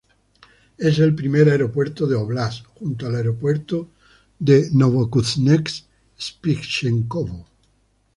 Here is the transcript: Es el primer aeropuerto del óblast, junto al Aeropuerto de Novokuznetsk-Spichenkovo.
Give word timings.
Es 0.79 0.97
el 0.97 1.13
primer 1.13 1.47
aeropuerto 1.47 2.07
del 2.07 2.17
óblast, 2.17 2.65
junto 2.65 3.05
al 3.05 3.17
Aeropuerto 3.17 3.91
de 4.39 4.67
Novokuznetsk-Spichenkovo. 4.73 7.45